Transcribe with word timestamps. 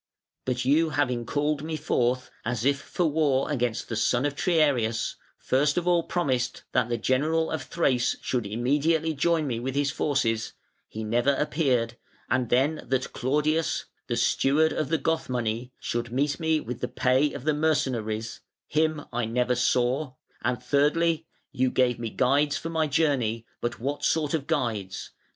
But 0.45 0.65
you 0.65 0.89
having 0.89 1.27
called 1.27 1.61
me 1.61 1.77
forth, 1.77 2.31
as 2.43 2.65
if 2.65 2.81
for 2.81 3.05
war 3.05 3.51
against 3.51 3.87
the 3.87 3.95
son 3.95 4.25
of 4.25 4.33
Tnarius, 4.35 5.13
first 5.37 5.77
of 5.77 5.87
all 5.87 6.01
promised 6.01 6.63
that 6.71 6.89
the 6.89 6.97
General 6.97 7.51
of 7.51 7.61
Thrace 7.61 8.15
should 8.19 8.47
immediately 8.47 9.13
join 9.13 9.45
me 9.45 9.59
with 9.59 9.75
his 9.75 9.91
forces 9.91 10.53
(he 10.89 11.03
never 11.03 11.35
appeared); 11.35 11.97
and 12.31 12.49
then 12.49 12.83
that 12.89 13.13
Claudius, 13.13 13.85
the 14.07 14.17
Steward 14.17 14.73
of 14.73 14.89
the 14.89 14.97
Goth 14.97 15.29
money, 15.29 15.71
should 15.77 16.11
meet 16.11 16.39
me 16.39 16.59
with 16.59 16.79
the 16.81 16.87
pay 16.87 17.31
of 17.31 17.43
the 17.43 17.53
mercenaries 17.53 18.39
(him 18.67 19.05
I 19.13 19.25
never 19.25 19.53
saw); 19.53 20.13
and 20.41 20.59
thirdly, 20.63 21.27
you 21.51 21.69
gave 21.69 21.99
me 21.99 22.09
guides 22.09 22.57
for 22.57 22.71
my 22.71 22.87
journey, 22.87 23.45
but 23.61 23.79
what 23.79 24.03
sort 24.03 24.33
of 24.33 24.47
guides? 24.47 25.11